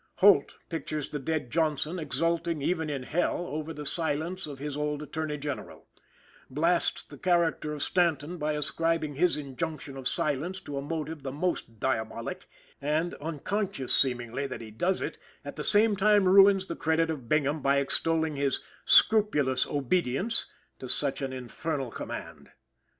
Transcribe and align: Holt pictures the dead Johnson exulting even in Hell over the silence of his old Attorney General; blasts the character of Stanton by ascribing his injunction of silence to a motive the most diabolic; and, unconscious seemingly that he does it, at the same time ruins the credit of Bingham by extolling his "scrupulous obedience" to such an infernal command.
Holt 0.17 0.55
pictures 0.67 1.09
the 1.09 1.19
dead 1.19 1.51
Johnson 1.51 1.99
exulting 1.99 2.59
even 2.59 2.89
in 2.89 3.03
Hell 3.03 3.45
over 3.45 3.71
the 3.71 3.85
silence 3.85 4.47
of 4.47 4.57
his 4.57 4.75
old 4.75 5.03
Attorney 5.03 5.37
General; 5.37 5.87
blasts 6.49 7.03
the 7.03 7.19
character 7.19 7.71
of 7.71 7.83
Stanton 7.83 8.37
by 8.39 8.53
ascribing 8.53 9.13
his 9.13 9.37
injunction 9.37 9.95
of 9.95 10.07
silence 10.07 10.59
to 10.61 10.75
a 10.75 10.81
motive 10.81 11.21
the 11.21 11.31
most 11.31 11.79
diabolic; 11.79 12.47
and, 12.81 13.13
unconscious 13.21 13.93
seemingly 13.93 14.47
that 14.47 14.59
he 14.61 14.71
does 14.71 15.01
it, 15.03 15.19
at 15.45 15.55
the 15.55 15.63
same 15.63 15.95
time 15.95 16.25
ruins 16.27 16.65
the 16.65 16.75
credit 16.75 17.11
of 17.11 17.29
Bingham 17.29 17.61
by 17.61 17.77
extolling 17.77 18.35
his 18.35 18.59
"scrupulous 18.85 19.67
obedience" 19.67 20.47
to 20.79 20.89
such 20.89 21.21
an 21.21 21.31
infernal 21.31 21.91
command. 21.91 22.49